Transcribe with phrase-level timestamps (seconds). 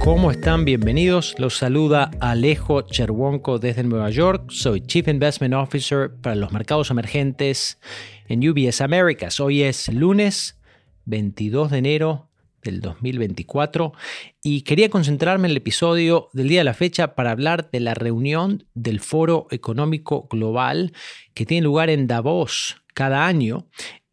[0.00, 0.64] ¿Cómo están?
[0.64, 1.34] Bienvenidos.
[1.38, 4.46] Los saluda Alejo Cherwonko desde Nueva York.
[4.48, 7.78] Soy Chief Investment Officer para los mercados emergentes
[8.26, 9.40] en UBS Americas.
[9.40, 10.58] Hoy es lunes
[11.04, 12.30] 22 de enero
[12.62, 13.92] del 2024
[14.42, 17.92] y quería concentrarme en el episodio del día de la fecha para hablar de la
[17.92, 20.94] reunión del Foro Económico Global
[21.34, 23.66] que tiene lugar en Davos cada año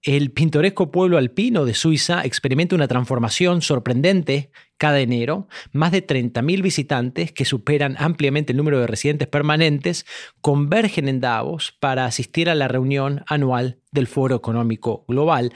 [0.08, 5.48] el pintoresco pueblo alpino de Suiza experimenta una transformación sorprendente cada enero.
[5.72, 10.06] Más de 30.000 visitantes, que superan ampliamente el número de residentes permanentes,
[10.42, 15.54] convergen en Davos para asistir a la reunión anual del Foro Económico Global.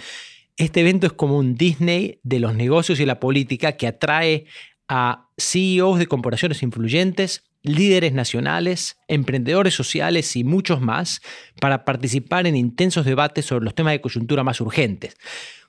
[0.58, 4.46] Este evento es como un Disney de los negocios y la política que atrae
[4.88, 11.22] a CEOs de corporaciones influyentes, líderes nacionales, emprendedores sociales y muchos más
[11.60, 15.16] para participar en intensos debates sobre los temas de coyuntura más urgentes.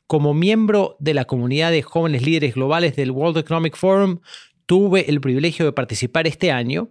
[0.07, 4.21] Como miembro de la comunidad de jóvenes líderes globales del World Economic Forum,
[4.67, 6.91] tuve el privilegio de participar este año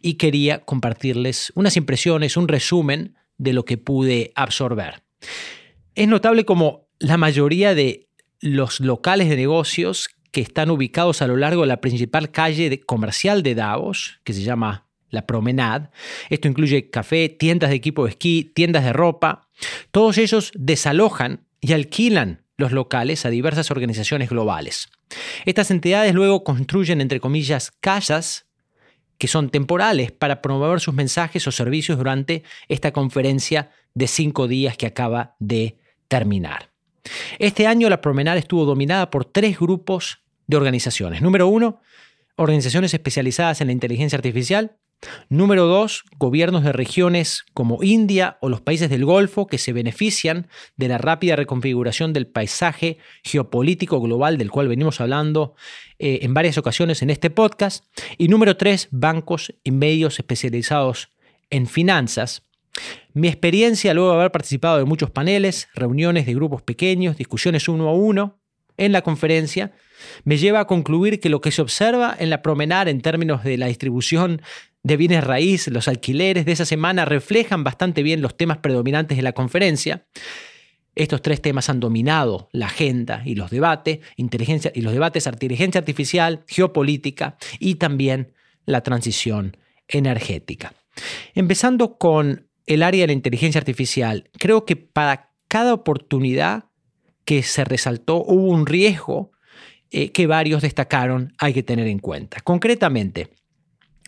[0.00, 5.02] y quería compartirles unas impresiones, un resumen de lo que pude absorber.
[5.94, 8.08] Es notable como la mayoría de
[8.40, 13.42] los locales de negocios que están ubicados a lo largo de la principal calle comercial
[13.42, 15.90] de Davos, que se llama la Promenade.
[16.30, 19.48] Esto incluye café, tiendas de equipo de esquí, tiendas de ropa.
[19.90, 24.88] Todos ellos desalojan y alquilan los locales a diversas organizaciones globales.
[25.44, 28.46] Estas entidades luego construyen, entre comillas, casas
[29.18, 34.76] que son temporales para promover sus mensajes o servicios durante esta conferencia de cinco días
[34.76, 35.76] que acaba de
[36.08, 36.70] terminar.
[37.38, 41.20] Este año la Promenade estuvo dominada por tres grupos de organizaciones.
[41.20, 41.80] Número uno,
[42.36, 44.76] organizaciones especializadas en la inteligencia artificial.
[45.28, 50.46] Número dos, gobiernos de regiones como India o los países del Golfo que se benefician
[50.76, 55.54] de la rápida reconfiguración del paisaje geopolítico global del cual venimos hablando
[55.98, 57.84] eh, en varias ocasiones en este podcast.
[58.16, 61.10] Y número tres, bancos y medios especializados
[61.50, 62.42] en finanzas.
[63.12, 67.88] Mi experiencia luego de haber participado de muchos paneles, reuniones de grupos pequeños, discusiones uno
[67.88, 68.38] a uno
[68.78, 69.72] en la conferencia,
[70.24, 73.58] me lleva a concluir que lo que se observa en la promenada en términos de
[73.58, 74.40] la distribución
[74.82, 79.22] de bienes raíz, los alquileres de esa semana reflejan bastante bien los temas predominantes de
[79.22, 80.06] la conferencia.
[80.94, 85.78] Estos tres temas han dominado la agenda y los debates, inteligencia y los debates inteligencia
[85.78, 88.34] artificial, geopolítica y también
[88.66, 89.56] la transición
[89.88, 90.74] energética.
[91.34, 96.66] Empezando con el área de la inteligencia artificial, creo que para cada oportunidad
[97.24, 99.32] que se resaltó hubo un riesgo
[99.90, 102.40] eh, que varios destacaron hay que tener en cuenta.
[102.40, 103.30] Concretamente,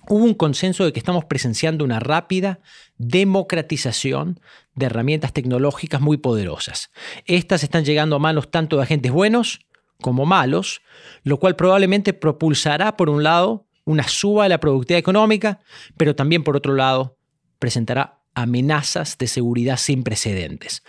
[0.09, 2.61] hubo un consenso de que estamos presenciando una rápida
[2.99, 4.41] democratización
[4.75, 6.91] de herramientas tecnológicas muy poderosas.
[7.27, 9.61] Estas están llegando a manos tanto de agentes buenos
[10.01, 10.83] como malos,
[11.23, 15.61] lo cual probablemente propulsará, por un lado, una suba de la productividad económica,
[15.97, 17.17] pero también, por otro lado,
[17.59, 20.83] presentará amenazas de seguridad sin precedentes.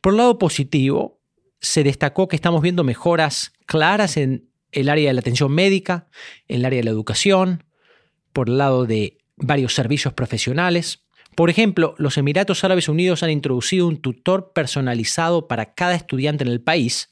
[0.00, 1.20] Por lado positivo,
[1.60, 6.08] se destacó que estamos viendo mejoras claras en el área de la atención médica,
[6.48, 7.63] en el área de la educación,
[8.34, 11.04] por el lado de varios servicios profesionales.
[11.34, 16.50] Por ejemplo, los Emiratos Árabes Unidos han introducido un tutor personalizado para cada estudiante en
[16.50, 17.08] el país.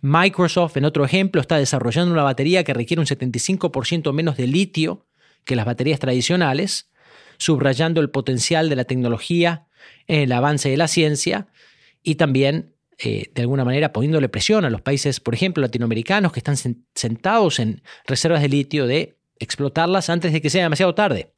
[0.00, 5.06] Microsoft, en otro ejemplo, está desarrollando una batería que requiere un 75% menos de litio
[5.44, 6.90] que las baterías tradicionales,
[7.38, 9.66] subrayando el potencial de la tecnología
[10.06, 11.46] en el avance de la ciencia
[12.02, 16.40] y también eh, de alguna manera poniéndole presión a los países, por ejemplo, latinoamericanos que
[16.40, 16.56] están
[16.94, 21.32] sentados en reservas de litio de explotarlas antes de que sea demasiado tarde.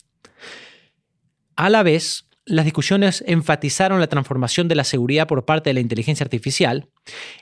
[1.56, 5.80] A la vez, las discusiones enfatizaron la transformación de la seguridad por parte de la
[5.80, 6.88] inteligencia artificial.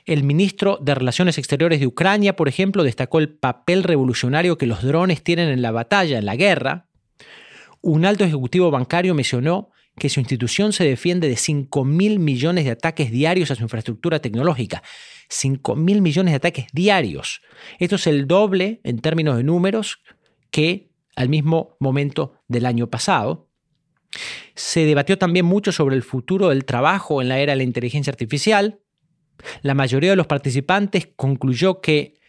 [0.05, 4.83] El ministro de Relaciones Exteriores de Ucrania, por ejemplo, destacó el papel revolucionario que los
[4.83, 6.87] drones tienen en la batalla, en la guerra.
[7.81, 12.71] Un alto ejecutivo bancario mencionó que su institución se defiende de 5 mil millones de
[12.71, 14.83] ataques diarios a su infraestructura tecnológica.
[15.29, 17.41] 5 mil millones de ataques diarios.
[17.79, 19.99] Esto es el doble en términos de números
[20.51, 23.49] que al mismo momento del año pasado.
[24.55, 28.11] Se debatió también mucho sobre el futuro del trabajo en la era de la inteligencia
[28.11, 28.81] artificial.
[29.61, 32.19] La mayoría de los participantes concluyó que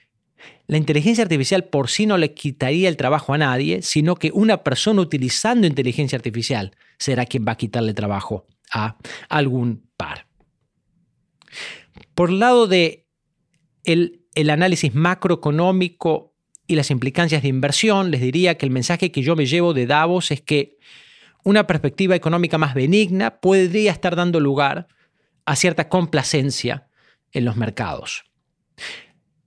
[0.67, 4.65] la inteligencia artificial por sí no le quitaría el trabajo a nadie, sino que una
[4.65, 8.97] persona utilizando inteligencia artificial será quien va a quitarle trabajo a
[9.29, 10.27] algún par.
[12.15, 13.07] Por el lado de
[13.85, 16.32] el, el análisis macroeconómico
[16.73, 19.87] y las implicancias de inversión, les diría que el mensaje que yo me llevo de
[19.87, 20.79] Davos es que
[21.45, 24.89] una perspectiva económica más benigna podría estar dando lugar
[25.45, 26.89] a cierta complacencia
[27.33, 28.25] en los mercados.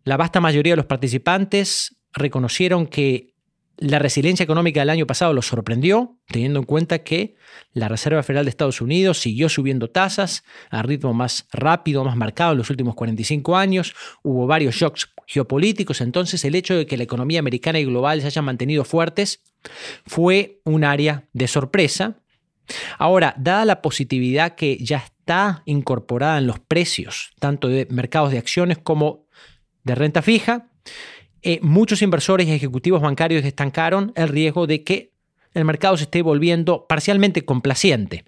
[0.04, 3.33] La vasta mayoría de los participantes reconocieron que
[3.77, 7.36] la resiliencia económica del año pasado los sorprendió, teniendo en cuenta que
[7.74, 12.54] la Reserva Federal de Estados Unidos siguió subiendo tasas a ritmo más rápido, más marcado
[12.54, 13.95] en los últimos 45 años.
[14.24, 18.27] Hubo varios shocks geopolíticos, entonces el hecho de que la economía americana y global se
[18.27, 19.42] hayan mantenido fuertes
[20.06, 22.19] fue un área de sorpresa.
[22.98, 28.38] Ahora, dada la positividad que ya está incorporada en los precios, tanto de mercados de
[28.38, 29.27] acciones como
[29.83, 30.69] de renta fija,
[31.42, 35.13] eh, muchos inversores y ejecutivos bancarios destacaron el riesgo de que
[35.54, 38.25] el mercado se esté volviendo parcialmente complaciente.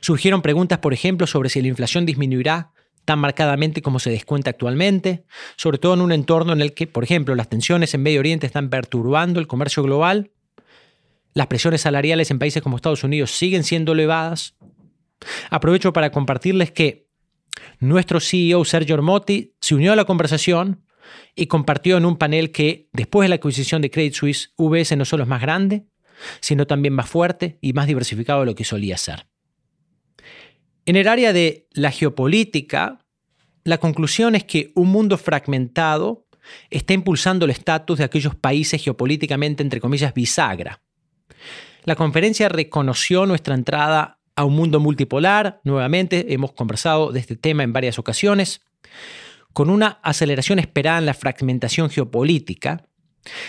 [0.00, 2.72] Surgieron preguntas, por ejemplo, sobre si la inflación disminuirá
[3.04, 5.24] tan marcadamente como se descuenta actualmente,
[5.56, 8.46] sobre todo en un entorno en el que, por ejemplo, las tensiones en Medio Oriente
[8.46, 10.30] están perturbando el comercio global,
[11.34, 14.56] las presiones salariales en países como Estados Unidos siguen siendo elevadas.
[15.50, 17.08] Aprovecho para compartirles que
[17.78, 20.84] nuestro CEO Sergio Ormotti se unió a la conversación
[21.34, 25.04] y compartió en un panel que después de la adquisición de Credit Suisse, UBS no
[25.04, 25.86] solo es más grande,
[26.40, 29.29] sino también más fuerte y más diversificado de lo que solía ser.
[30.86, 33.04] En el área de la geopolítica,
[33.64, 36.26] la conclusión es que un mundo fragmentado
[36.70, 40.82] está impulsando el estatus de aquellos países geopolíticamente, entre comillas, bisagra.
[41.84, 47.62] La conferencia reconoció nuestra entrada a un mundo multipolar, nuevamente hemos conversado de este tema
[47.62, 48.62] en varias ocasiones,
[49.52, 52.86] con una aceleración esperada en la fragmentación geopolítica.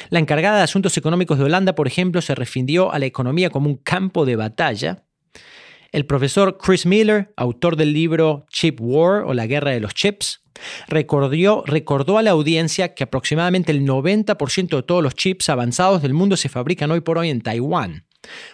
[0.09, 3.69] La encargada de Asuntos Económicos de Holanda, por ejemplo, se refirió a la economía como
[3.69, 5.05] un campo de batalla.
[5.91, 10.41] El profesor Chris Miller, autor del libro Chip War o la guerra de los chips,
[10.87, 16.13] recordó, recordó a la audiencia que aproximadamente el 90% de todos los chips avanzados del
[16.13, 18.05] mundo se fabrican hoy por hoy en Taiwán.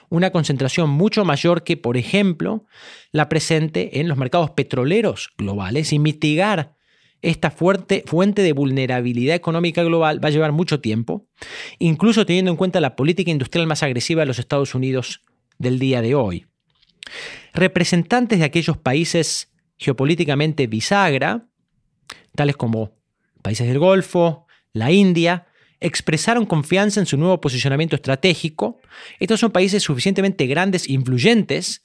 [0.10, 2.66] Una concentración mucho mayor que, por ejemplo,
[3.12, 6.75] la presente en los mercados petroleros globales y mitigar
[7.22, 11.28] esta fuerte fuente de vulnerabilidad económica global va a llevar mucho tiempo,
[11.78, 15.22] incluso teniendo en cuenta la política industrial más agresiva de los Estados Unidos
[15.60, 16.48] del día de hoy.
[17.54, 21.48] Representantes de aquellos países geopolíticamente bisagra,
[22.36, 22.92] tales como
[23.42, 25.48] países del Golfo, la India,
[25.80, 28.80] expresaron confianza en su nuevo posicionamiento estratégico.
[29.19, 31.83] Estos son países suficientemente grandes e influyentes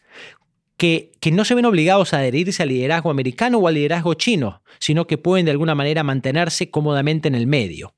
[0.77, 5.07] que, no se ven obligados a adherirse al liderazgo americano o al liderazgo chino, sino
[5.07, 7.95] que pueden de alguna manera mantenerse cómodamente en el medio.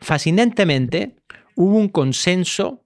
[0.00, 1.16] Fascinantemente,
[1.54, 2.83] hubo un consenso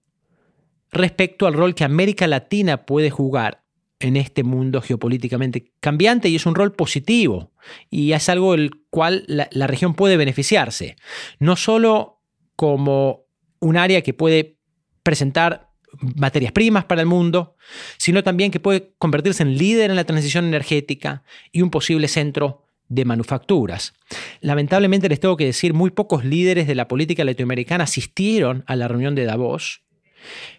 [0.91, 3.63] respecto al rol que América Latina puede jugar
[3.99, 7.51] en este mundo geopolíticamente cambiante y es un rol positivo
[7.89, 10.95] y es algo del cual la, región puede beneficiarse,
[11.39, 12.21] no solo
[12.55, 13.25] como
[13.59, 14.57] un área que puede
[15.03, 15.69] presentar
[16.15, 17.55] materias primas para el mundo,
[17.97, 22.63] sino también que puede convertirse en líder en la transición energética y un posible centro
[22.87, 23.93] de manufacturas.
[24.41, 28.87] Lamentablemente les tengo que decir, muy pocos líderes de la política latinoamericana asistieron a la
[28.87, 29.83] reunión de Davos.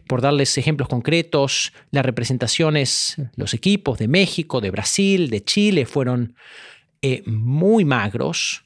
[0.06, 6.34] Por darles ejemplos concretos, las representaciones, los equipos de México, de Brasil, de Chile fueron
[7.02, 8.64] eh, muy magros.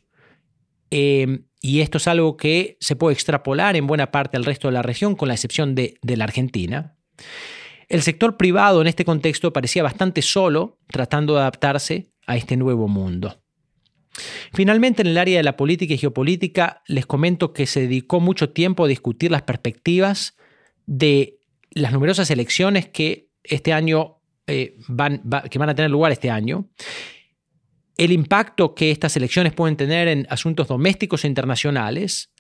[0.91, 4.75] Eh, y esto es algo que se puede extrapolar en buena parte al resto de
[4.75, 6.97] la región, con la excepción de, la Argentina.
[7.89, 12.87] El sector privado en este contexto parecía bastante solo tratando de adaptarse a este nuevo
[12.87, 13.41] mundo.
[14.53, 18.51] Finalmente, en el área de la política y geopolítica, les comento que se dedicó mucho
[18.51, 20.37] tiempo a discutir las perspectivas
[20.87, 21.39] de
[21.71, 26.69] las numerosas elecciones que este año eh, van, que van a tener lugar este año
[27.97, 32.33] el impacto que estas elecciones pueden tener en asuntos domésticos e internacionales,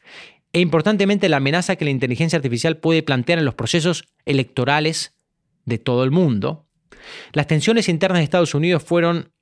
[0.52, 5.14] e importantemente la amenaza que la inteligencia artificial puede plantear en los procesos electorales
[5.64, 6.68] de todo el mundo.
[7.32, 9.32] Las tensiones internas de Estados Unidos fueron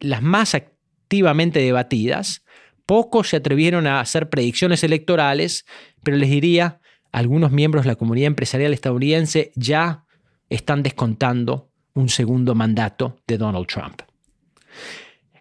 [0.00, 2.44] las más activamente debatidas.
[2.86, 5.64] Pocos se atrevieron a hacer predicciones electorales,
[6.02, 6.80] pero les diría,
[7.12, 10.06] algunos miembros de la comunidad empresarial estadounidense ya
[10.48, 14.02] están descontando un segundo mandato de Donald Trump.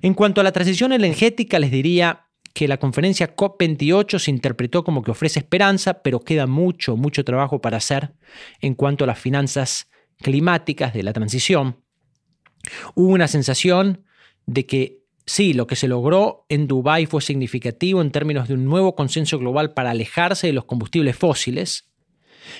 [0.01, 5.03] En cuanto a la transición energética, les diría que la conferencia COP28 se interpretó como
[5.03, 8.13] que ofrece esperanza, pero queda mucho, mucho trabajo para hacer
[8.59, 11.77] en cuanto a las finanzas climáticas de la transición.
[12.95, 14.05] Hubo una sensación
[14.45, 18.65] de que sí, lo que se logró en Dubái fue significativo en términos de un
[18.65, 21.89] nuevo consenso global para alejarse de los combustibles fósiles,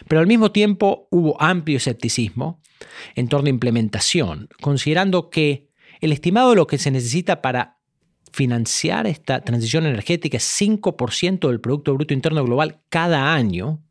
[0.07, 2.61] pero al mismo tiempo hubo amplio escepticismo
[3.15, 7.77] en torno a implementación, considerando que el estimado de lo que se necesita para
[8.31, 13.83] financiar esta transición energética es 5% del Producto Bruto Interno Global cada año.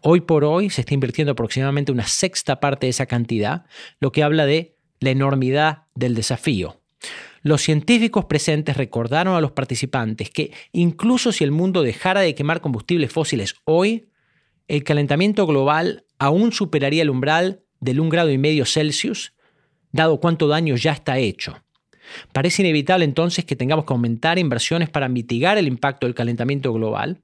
[0.00, 3.64] Hoy por hoy se está invirtiendo aproximadamente una sexta parte de esa cantidad,
[4.00, 6.80] lo que habla de la enormidad del desafío.
[7.44, 12.62] Los científicos presentes recordaron a los participantes que incluso si el mundo dejara de quemar
[12.62, 14.08] combustibles fósiles hoy,
[14.66, 19.34] el calentamiento global aún superaría el umbral del 1 grado y medio Celsius,
[19.92, 21.62] dado cuánto daño ya está hecho.
[22.32, 27.20] Parece inevitable entonces que tengamos que aumentar inversiones para mitigar el impacto del calentamiento global.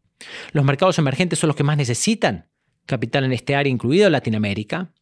[0.53, 2.51] Los mercados emergentes son los que más necesitan
[2.85, 4.93] capital en este área, incluido Latinoamérica,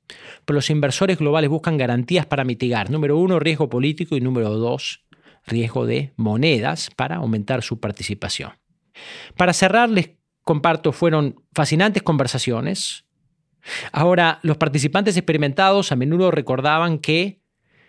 [0.45, 5.08] pero los inversores globales buscan garantías para mitigar, número uno, riesgo político y número dos,
[5.47, 8.53] riesgo de monedas para aumentar su participación.
[9.37, 10.11] Para cerrar, les
[10.45, 13.05] comparto, fueron fascinantes conversaciones.
[13.93, 17.41] Ahora, los participantes experimentados a menudo recordaban que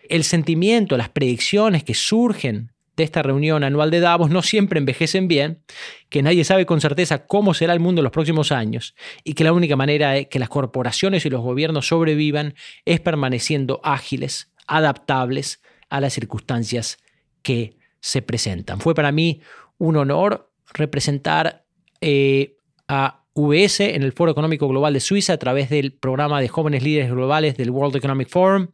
[0.09, 5.29] el sentimiento, las predicciones que surgen de esta reunión anual de Davos no siempre envejecen
[5.29, 5.63] bien,
[6.09, 9.45] que nadie sabe con certeza cómo será el mundo en los próximos años y que
[9.45, 15.61] la única manera de que las corporaciones y los gobiernos sobrevivan es permaneciendo ágiles, adaptables
[15.89, 16.97] a las circunstancias
[17.41, 18.79] que se presentan.
[18.79, 19.41] Fue para mí
[19.77, 21.65] un honor representar
[22.01, 26.47] eh, a VS en el Foro Económico Global de Suiza a través del programa de
[26.47, 28.67] jóvenes líderes globales del World Economic Forum.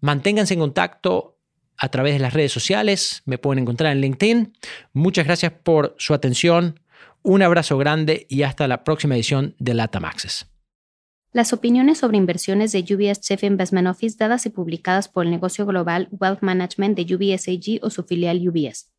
[0.00, 1.38] Manténganse en contacto
[1.76, 4.56] a través de las redes sociales, me pueden encontrar en LinkedIn.
[4.92, 6.80] Muchas gracias por su atención,
[7.22, 10.04] un abrazo grande y hasta la próxima edición de LATAM.
[11.34, 15.66] Las opiniones sobre inversiones de UBS Chief Investment Office dadas y publicadas por el negocio
[15.66, 18.92] global Wealth Management de UBS AG o su filial UBS.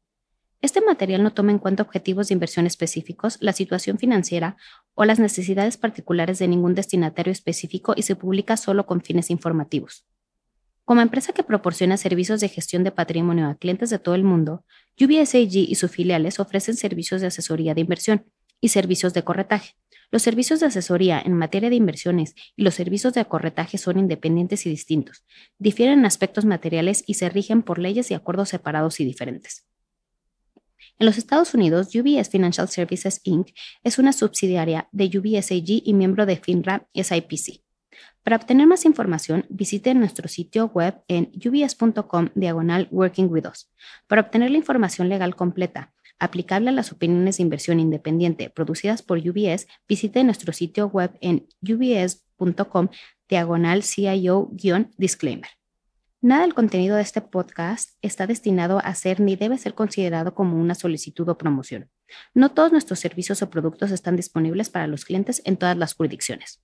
[0.60, 4.58] Este material no toma en cuenta objetivos de inversión específicos, la situación financiera
[4.96, 10.06] o las necesidades particulares de ningún destinatario específico y se publica solo con fines informativos.
[10.84, 14.66] Como empresa que proporciona servicios de gestión de patrimonio a clientes de todo el mundo,
[15.00, 18.26] UBS AG y sus filiales ofrecen servicios de asesoría de inversión
[18.62, 19.76] y servicios de corretaje.
[20.12, 24.66] Los servicios de asesoría en materia de inversiones y los servicios de corretaje son independientes
[24.66, 25.26] y distintos,
[25.58, 29.66] difieren en aspectos materiales y se rigen por leyes y acuerdos separados y diferentes.
[30.98, 33.50] En los Estados Unidos, UBS Financial Services Inc.
[33.84, 37.62] es una subsidiaria de UBS AG y miembro de FINRA SIPC.
[38.24, 43.72] Para obtener más información, visite nuestro sitio web en ubs.com diagonal Working With Us.
[44.08, 49.18] Para obtener la información legal completa, aplicable a las opiniones de inversión independiente producidas por
[49.18, 52.90] UBS, visite nuestro sitio web en ubs.com
[53.28, 55.50] diagonal CIO-disclaimer.
[56.22, 60.60] Nada del contenido de este podcast está destinado a ser ni debe ser considerado como
[60.60, 61.90] una solicitud o promoción.
[62.34, 66.64] No todos nuestros servicios o productos están disponibles para los clientes en todas las jurisdicciones.